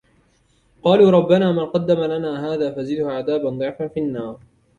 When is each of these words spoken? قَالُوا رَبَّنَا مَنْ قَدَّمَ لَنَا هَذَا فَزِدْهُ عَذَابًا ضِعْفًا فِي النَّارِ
قَالُوا 0.83 1.11
رَبَّنَا 1.11 1.51
مَنْ 1.51 1.65
قَدَّمَ 1.65 2.03
لَنَا 2.03 2.53
هَذَا 2.53 2.71
فَزِدْهُ 2.75 3.11
عَذَابًا 3.11 3.49
ضِعْفًا 3.49 3.87
فِي 3.87 3.99
النَّارِ 3.99 4.39